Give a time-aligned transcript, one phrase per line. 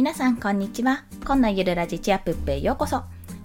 [0.00, 1.04] 皆さんこんにちは。
[1.26, 3.02] こんなゆるラジチアップッペへようこそ。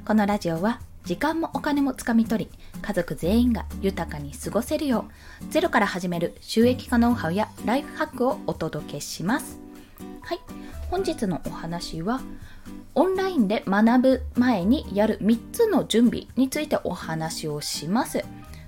[0.08, 5.04] このラジオは時間もお金もつかみ取り、家族全員が豊かに過ごせるよ
[5.42, 9.60] う、ゼロから始める収益化ノウハウやライフハックをお届けします。
[10.22, 10.40] はい、
[10.90, 12.22] 本日のお話は、
[12.94, 18.24] オンラインで学ぶ前にやる3つの準備についてお話をします。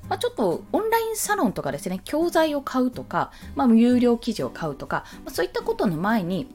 [0.09, 6.53] まあ、ちょっとオンラインサロンとかですね、教材を買うとか、まあ、有料記事を買うとか、まあ、そういったことの前に、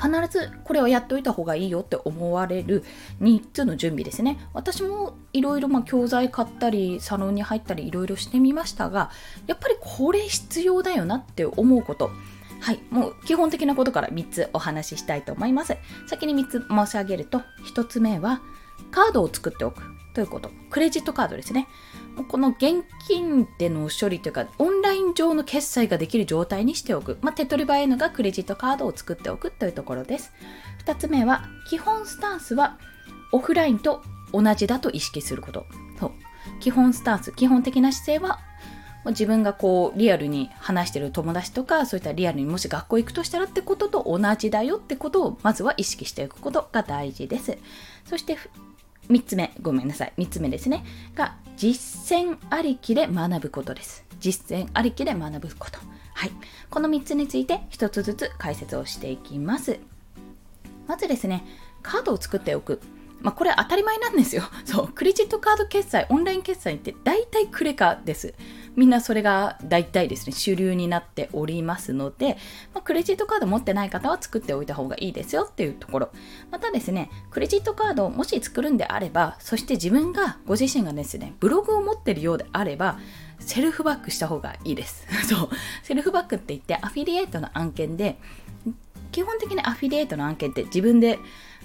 [0.00, 2.84] 必ずこれをやっておいた方がいいよって思われる
[3.20, 4.38] 3つの準備ですね。
[4.54, 9.10] 私もいろいろ教材買ったり、サロンに入ったりいろいろしてみましたが、
[9.46, 12.10] やっぱりこれ必要だよなって思うこと。
[12.60, 15.76] はい、もう基本的なことから3つお話ししたいと思います。
[16.06, 17.42] 先に3つ申し上げると、
[17.74, 18.40] 1つ目は
[18.90, 19.82] カードを作っておく
[20.14, 20.50] ということ。
[20.70, 21.68] クレジットカードですね。
[22.28, 24.79] この現金での処理というか、オン
[25.10, 27.18] ライン上の決済ができる状態にしておく。
[27.20, 30.32] まあ、手取り早いのがクレジットカードを作っておくというところです。
[30.86, 32.78] 2つ目は、基本スタンスは
[33.32, 35.66] オフラインと同じだと意識すること。
[35.98, 36.12] そう
[36.60, 38.38] 基本スタンス、基本的な姿勢は
[39.06, 47.56] 自分がこうリアルに話してる友達とかそういったリアルにもし学校行くとしたらってことと同じだよってことをまずは意識していくことが大事です
[48.04, 48.36] そして
[49.08, 54.09] 3つ目ごめんなさい3つ目ですねが実践ありきで学ぶことです。
[54.20, 55.78] 実践ありきで学ぶこと。
[56.14, 56.30] はい。
[56.68, 59.80] この3つについて1つずつ解説をしていきます。
[60.86, 61.44] まずですね、
[61.82, 62.80] カードを作っておく。
[63.22, 64.42] まあ、これ当たり前なんですよ。
[64.64, 64.88] そう。
[64.88, 68.34] クレジットカード決済、オンライン決済って大体クレカです。
[68.76, 72.36] みんなそれが大体ですね、主流になっておりますので、
[72.72, 76.10] まあ、クレジットカード持ってない方は作っておいた方がいいですよっていうところ。
[76.50, 82.98] またですね、クレジットカードをもし作るんであれば、そして自分が、ご自身がですね、ブログを持ってるようであれば、
[83.40, 85.06] セルフバックした方がいいです。
[85.28, 85.48] そう。
[85.82, 88.16] セルフバックって言って、アフィリエイトの案件で、
[89.12, 91.18] 基本的にアフィリエイトの案件って自分で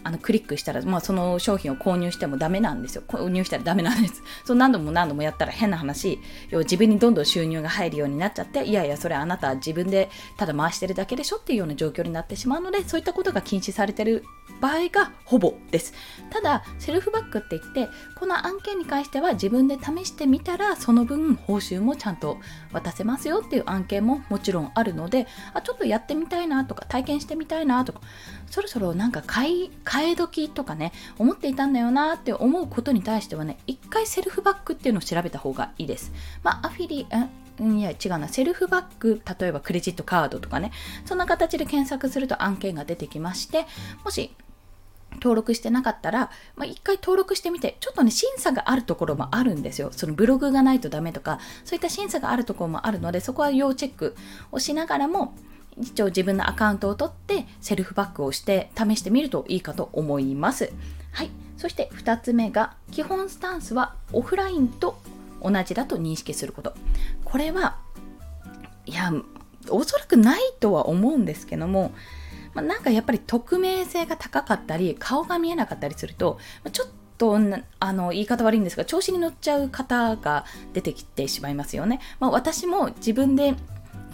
[0.04, 3.04] あのクリックしたら、まあ、その商品を購入してもダメなんですよ。
[3.08, 4.22] 購入したらダメなんです。
[4.46, 6.20] そう何度も何度もやったら変な話、
[6.50, 14.24] 要自分にどんどん収入が入るようになっちゃって、いやいや、それあなた自分でただ回してるだけでしょっていうような状況になってしまうので、そういったことが禁止されてる
[14.62, 15.94] 場合がほぼです。
[16.30, 17.90] ただ、セルフバックって言って、
[18.20, 22.38] この案件に関しては自分で試してみたら、その分報酬もちゃんと
[22.72, 28.02] 渡せますよっていう案件ももちろんあるので、あ、ちょっとやってみたいなとか、体験してみたいなとか、
[28.50, 36.12] そろそろなんか買い、替え時とかね、思っていたんだよなって思うことに対してはね、一回セルフバックっていうのを調べた方がいいです。
[36.44, 37.08] まあ、アフィリ、
[37.78, 40.72] いや違うな、セルフバック、例えばクレジットカードとかね、
[41.06, 43.66] そんな形で検索すると案件が出てきまして、
[44.04, 44.36] もし
[45.16, 49.90] 登録してなかったら、まあ、一回登録してみて、ちょっとね、審査があるところもあるんですよ。
[49.92, 54.16] そのブログがないとダメとか、そういった審査があるところもあるので、そこは要チェック
[54.52, 55.34] をしながらも、
[55.80, 60.72] 一応自分のアカウントを取ってセルフバックをして試してみるといいかと思います。
[61.12, 61.30] はい。
[61.58, 65.00] そして2つ目が基本スタンスはオフラインと
[65.42, 66.74] 同じだと認識すること。
[67.24, 67.78] これは
[68.86, 69.12] いや、
[69.70, 71.92] おそらくないとは思うんですけども、
[72.54, 76.40] ま、なんかやっぱり匿名性が高かったり顔が見えなかったりすると
[76.72, 76.88] ちょっ
[77.18, 77.38] と
[77.80, 82.00] あの言い方悪いんですが調子に乗っちゃう方が出てきてしまいますよね。
[82.20, 83.56] まあ、私も自分で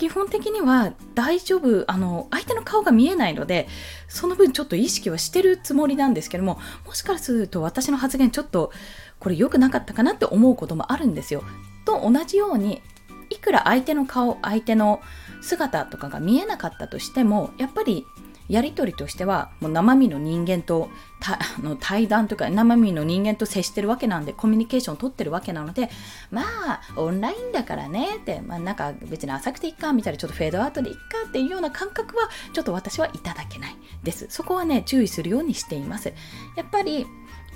[0.01, 3.67] 基本的には大丈夫あの相手の顔が見えないので
[4.07, 8.71] その分ちょっと意識はしてるつもりなんですけどももしかすると私の発言ちょっと
[9.19, 11.43] これ良くなかったかなって思うこともあるんですよ。
[11.85, 12.81] と同じように
[13.29, 15.01] いくら相手の顔相手の
[15.39, 18.07] 姿とかが見えなかったとしてもやっぱり
[18.51, 20.89] やり取りとしてはもう生身の人間と
[21.21, 25.89] た の対談とか生身の人間と接してるわけなんでコミュニケーションを取ってるわけなので
[26.31, 34.27] まあオンラインだからねって、まあ、なんか別に浅くていいかみたいなちょっとフェードアウトでいっかっていうような感覚はちょっと私はいただけないです。
[34.29, 36.11] そこはね注意するようにしています。
[36.57, 37.07] やっぱり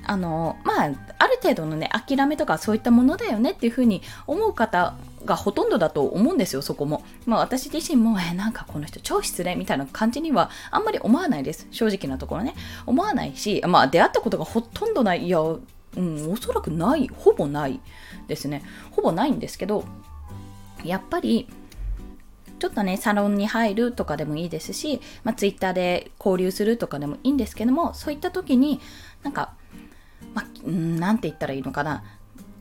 [0.07, 4.95] あのまあある程度のね諦めとかそういったものだよねっていうふうに思う方
[5.25, 7.03] がほとんどだと思うんですよ、そこも。
[7.25, 11.67] まあ私自身も、えなんかこの人超失礼みたいな感じにはあんまり思わないです。
[11.71, 12.55] 正直なところね。
[12.85, 15.25] 思わないし、まあ出会ったことがほとんどない。
[15.25, 17.07] いや、うん、おそらくない。
[17.07, 17.79] ほぼない
[18.27, 18.63] ですね。
[18.91, 19.85] ほぼないんですけど、
[20.83, 21.47] やっぱり、
[22.59, 28.79] ちょっとね、サロンに入るとかでもいいですし、まあ、ツイッターで交流するとかでもいいんですけども、そういった時に、
[29.23, 29.53] なんか、
[30.35, 32.03] まあ、なんて言ったらいいのかな。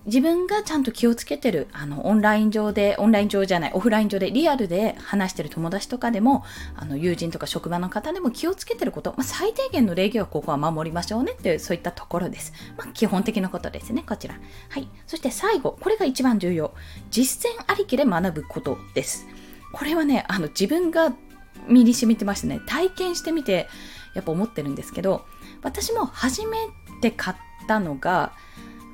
[0.06, 6.44] 自分がちゃんと気をつけてる、あの、オンライン上で、オンライン上じゃない、オフライン上でリアルで話してる友達とかでも、
[6.76, 12.52] あの、友人とか職場の方でも気をつけてること、まあ、最低限の礼儀はここは守りましょうねっていう、そういったところです。
[12.76, 14.34] まあ、基本的なことですね、こちら。
[14.68, 14.88] はい。
[15.06, 16.74] そして最後、これが一番重要。
[17.10, 19.26] 実践ありきで学ぶことです。
[19.72, 21.14] これはね、あの、自分が
[21.66, 22.60] 身に染みてましたね。
[22.66, 23.68] 体験してみて、
[24.14, 25.24] やっぱ思ってるんですけど
[25.62, 26.56] 私も初め
[27.00, 28.32] て買ったったのが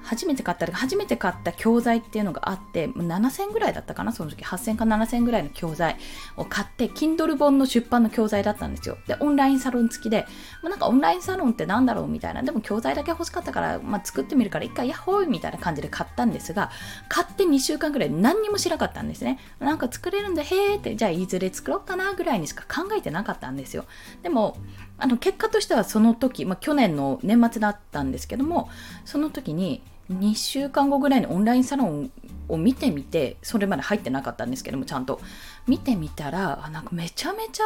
[0.03, 4.45] 初めて買った初めて買った教材っていうのがあって7000ぐらいだったかなその時。
[4.45, 5.97] 8000か7000ぐらいの教材
[6.37, 8.99] を買って Kindle 本の出版の教材だったんですよ。
[9.07, 10.27] でオンラインサロン付きで、
[10.63, 12.43] まあ、なんかオンラインサロンってなんだろうみたいな。
[12.43, 16.71] でも教材だけ欲しかったから、まあ、作ってみるから一回ヤッホーみたいな感じで買ったんですが
[17.09, 19.39] 買って2週間ぐらい何にもしなかったんですね。
[19.59, 23.85] なんか作れるんだへーってじゃあいずれ作ろうかなぐらいにしか考えてなかったんですよ。
[24.23, 24.57] でも
[24.99, 28.69] あの結果としてはその時、まあ、去年の年末だったんですけども
[29.05, 32.11] その時に2週間後ぐらいにオンラインサロン
[32.49, 35.21] を見てみてそれまで入ってなかったんですけどもちゃんと。
[35.67, 37.65] 見てみたらあなんかめちゃめちゃ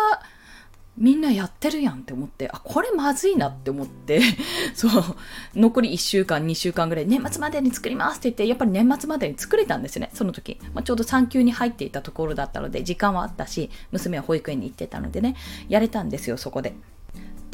[0.97, 4.21] みんなやってるやんって思ってあこれまずいなって思って
[4.75, 4.91] そう。
[5.57, 15.35] 残り1週間2週間ぐらい年末までに作りますって言ってやっぱり年末までに作れたんですねその時、まあ、ちょうど産休に入っていたところだったので時間はあったし娘は保育園に行ってたのでね
[15.69, 16.75] やれたんですよそこで。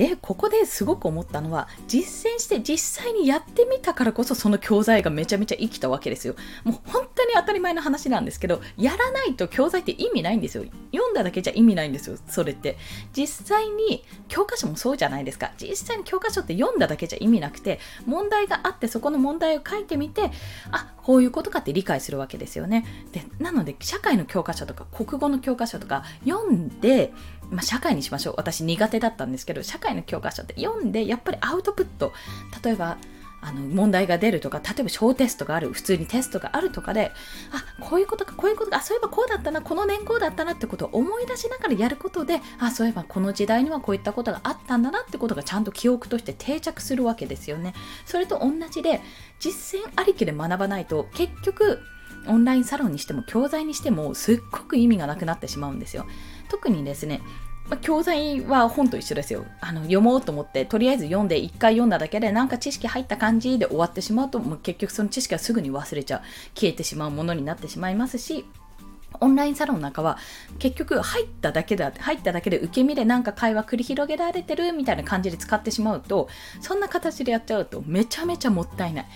[0.00, 6.36] でここですごく思ったのは実践して実際にやってみたからこそその教材がめちゃめちゃ生きたわけですよ。
[6.64, 10.64] もう本当に当たり前の話なんですけどやらないと教材って意味ないんですよ。
[10.90, 12.78] 読んだだけじゃ意味ないんですよそれって。
[13.12, 15.52] 実際に教科書もそうじゃないですか。
[15.58, 20.30] 実際に教科書って読んだだけじゃ意味なくて問題があってそこの問題を書いてみて
[20.70, 22.86] あこういうことかって理解するわけですよね。
[23.12, 27.12] でなので社会の教科書とか国語の教科書とか読んで
[27.50, 28.34] まあ、社会にしましょう。
[28.36, 32.12] 私苦手だったんですけど、社会の教科書って読んで、やっぱりアウトプット。
[32.64, 32.98] 例えば、
[33.42, 37.10] あの問題が出るとか、例えば小テストがある、普通にテストがあるとかで、
[37.52, 47.72] あ、こういうことか、こういうことか、あ、そういえばこうだったな、この年号だったなってことを思い出しながらやることで、あ、そういえばこの時代にはこういったことがあったんだなってことがちゃんと記憶として定着するわけですよね。
[48.04, 49.00] それと同じで、
[49.38, 51.80] 実践ありきで学ばないと、結局、
[52.26, 56.06] オンラインサロンにしても教材にしてもすっごく意味がなくなってしまうんですよ。
[56.50, 57.22] 特にですね、
[57.68, 59.46] まあ、教材は本と一緒ですよ。
[59.60, 66.20] あの読もうと思ってとりあえず読んで1回読んだだけでなんか知識入った感じで終わってしまうともう結局その知識はすぐに忘れちゃう。
[66.54, 68.44] 消えてしまうものになってしまいますし
[69.20, 70.18] オンラインサロンなんかは
[70.58, 76.28] 結局入っただけだ入っただけで受け身でなんか会話繰り広げられてるみたいな感じで使ってしまうと
[76.60, 79.06] そんな形でやっちゃうとめちゃめちゃもったいない。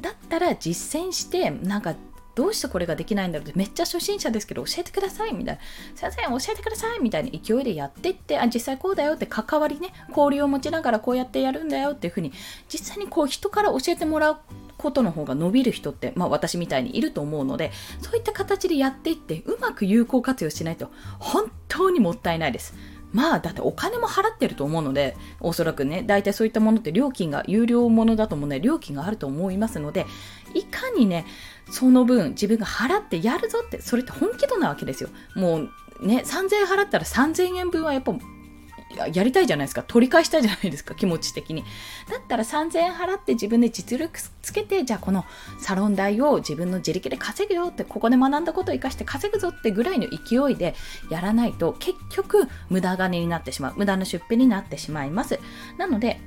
[0.00, 1.94] だったら実践してなんか
[2.40, 5.60] どうしてこれができないんだろうってめっちゃ初心者ですけど教えてくださいみたいな
[5.94, 12.32] 先生教えてくださいみたいな勢いでやってってあ実際こうだよって関わりね交流を持ちながらこうやってやるんだよっていうふうに
[12.72, 14.38] 実際にこう人から教えてもらう
[14.78, 22.74] ことの方が伸びる人って、まあ、私みたいにいると思うのでそういった形でやっていってうまく有効活用しないと本当にもったいないです。
[23.12, 30.06] まあ、だってお金も払ってると思うので、おそらくね、大体そういったものって料金が、有料ものだともね、料金があると思いますので、
[30.54, 31.26] いかにね、
[31.70, 35.10] その分自分が払ってやるぞって、それって本気度なわけですよ。
[35.34, 35.70] もう
[36.06, 38.12] ね、3000円払ったら3000円分はやっぱ
[39.12, 39.82] やりたいじゃないですか。
[39.82, 41.64] 取り返したいじゃないですか、気持ち的に。
[42.10, 45.24] だったら3000円払って自分で実力つけて、じゃあこの
[45.58, 50.74] サロン代を自分の自力で稼ぐよって、ここで学んだことを生かして稼ぐぞってぐらいの勢いで
[51.10, 53.74] やらないと、結局無駄金になってしまう。
[53.76, 55.38] 無駄な出費になってしまいます。
[55.78, 56.20] なので、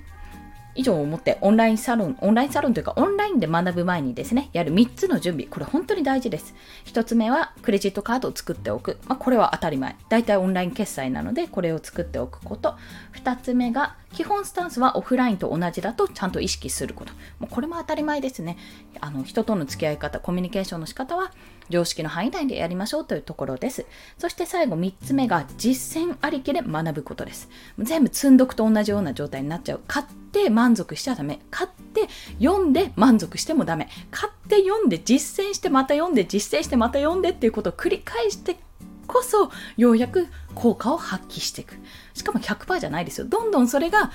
[0.76, 5.48] 以上をもってオンラインサロン、オンラインサロンというかオンラインで学ぶ前にですね、やる3つの準備。
[5.48, 6.54] これ本当に大事です。
[6.86, 8.98] 1つ目はクレジットカードを作っておく。
[9.08, 9.96] まあ、これは当たり前。
[10.10, 12.76] 大体オンライン決済なので、これを作っておくこと。
[13.14, 17.14] 2つ目が基本スタンスはオフラインと同じだとちゃんと意識すること。
[17.40, 18.58] もうこれも当たり前ですね。
[19.02, 21.32] あの人との付き合い方、コミュニケーションの仕方は
[21.70, 23.86] 常識の範囲内でやりましょうというところです。
[24.18, 27.50] そして最後3つ目が実践ありきで学ぶことです。
[27.80, 29.82] 全部積んどくと同じような状態になっちゃう。
[29.88, 31.40] 買って満足しちゃダメ。
[31.50, 32.08] 買って
[32.40, 33.90] 読んで満足してもダメ。
[34.12, 38.58] 買って読んで実践してまた読んで実践してまた読んでっていうことを繰り返して
[39.08, 41.76] こそようやく効果を発揮していく。
[42.14, 43.28] しかも100%じゃないですよ。
[43.28, 44.12] どんどんそれが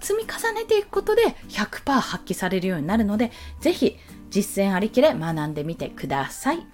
[0.00, 3.96] 積み重ねていくことで100%発揮されるようになるので、ぜひ
[4.30, 6.66] 実践ありきで学んでみてください。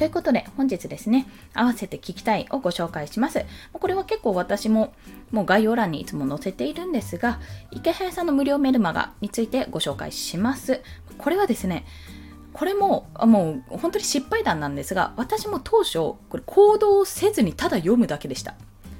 [0.00, 3.44] ということで、本日ですね、合わせて聞きたいをご紹介します。
[3.72, 4.94] これは結構私も
[5.30, 7.38] もう概要欄にいつも載せているんですが、
[7.70, 10.80] 池早さんの無料メルマガについてご紹介します。
[11.18, 11.84] これはですね、
[12.52, 18.54] これももう本当に失敗談なんですが、私も当初、これ行動せずにただ読むだけでした。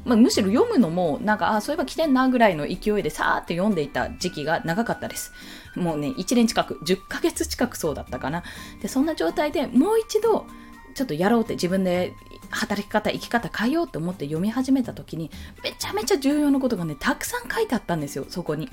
[0.04, 5.32] まあ、むしろ読むのも、なんか、あ、そういえば来てんなぐらいの勢いでさーって読んでいた時期が長かったです。
[5.76, 8.42] もうね、1年近く、10ヶ月近くそうだったかな。
[8.80, 10.46] で、そんな状態でもう一度、
[10.94, 12.14] ちょっとやろうって自分で
[12.50, 15.30] 働き方生き方変えようと思って読み始めた時に
[15.62, 18.68] めちゃめちゃ重要なことがねたくさん書いてあったんですよそこに。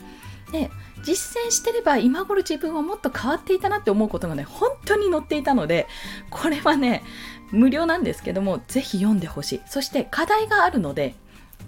[0.51, 0.71] で
[1.03, 5.87] 実践してれば今頃自分はもっと変わっていたなって思うことがね本当に載っていたので
[6.29, 7.03] これはね
[7.51, 9.61] 無料なんですけどもぜひ読んでほしい。
[9.67, 11.15] そして課題があるので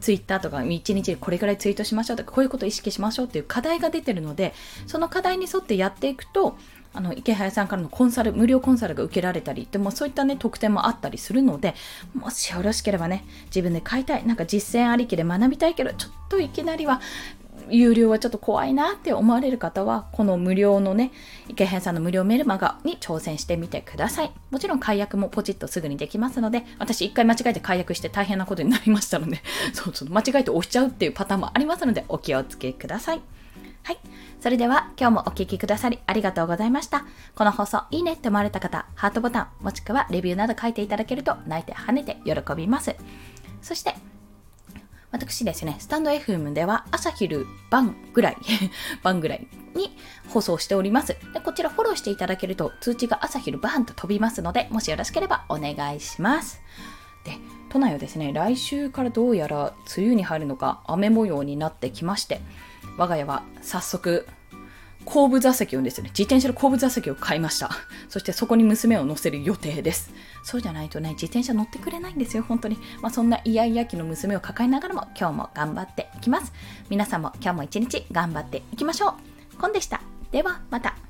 [0.01, 4.53] ツイッターとか1日これぐらいツイートしましょうとかこういうことを意識しましょうっていう課題が出てるので
[4.87, 6.57] その課題に沿ってやっていくと
[6.91, 11.75] あの池早さんからのコンサル無料コンサルが受けられたりでもそういったね特典もあったりするので
[12.15, 16.99] もしよろしければね自分で買いたいなんか実践ありきで学びたいけどちょっといきなりは
[17.71, 21.11] 有料はちょっと怖いなって思われる方は、この無料のね、
[21.47, 24.31] 池辺さんの無料メルマガに挑戦してみてください。
[24.51, 29.41] もちろん解約もポチッとすぐにできますので、私一回間違えて解約して大変なことになりましたので、
[29.73, 33.21] そうそう、間違えて押しちゃうっていうパターンもありますので、お気をつけください。
[33.83, 33.97] はい。
[34.39, 37.05] それでは今日もお聴きくださりありがとうございました。
[37.35, 42.95] この放送いいねって思われた方、ハートボタン、もしくはレビューなど書いていただけると泣いて跳ねて喜びます。
[43.61, 43.95] そして、
[45.11, 48.37] 私ですね、スタンド FM では朝昼晩ぐらい、
[49.01, 49.95] 晩ぐらいに
[50.29, 51.17] 放送しております。
[51.33, 56.61] でこちらフォローしていただけると通知が朝昼晩と飛びますので、もしよろしければお願いします。
[57.23, 57.37] で、
[57.69, 62.41] 都内はですね、来週からどうやら梅雨に入るのか雨模様になってきまして、
[62.97, 64.27] 我が家は早速
[65.05, 67.69] 後部座席をですね、自転車の後部座席を買いました。
[68.09, 70.11] そしてそこに娘を乗せる予定です。
[70.43, 72.77] そうじゃないとね、自転車乗ってくれないんですよ、本当に。
[73.01, 76.51] まあ、そんなイヤイヤ期の娘を抱えながらも今日も頑張っていきます。
[76.89, 79.15] 皆さんも今日も一日頑張っていきましょ
[79.55, 79.57] う。
[79.57, 80.01] コンでした。
[80.31, 81.08] ではまた。